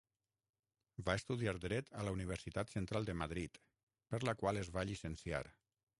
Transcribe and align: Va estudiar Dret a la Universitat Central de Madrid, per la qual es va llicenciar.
Va 1.09 1.15
estudiar 1.21 1.53
Dret 1.65 1.91
a 1.99 2.07
la 2.07 2.15
Universitat 2.17 2.73
Central 2.77 3.07
de 3.11 3.17
Madrid, 3.23 3.61
per 4.15 4.23
la 4.31 4.39
qual 4.41 4.63
es 4.63 4.73
va 4.79 4.87
llicenciar. 4.93 5.45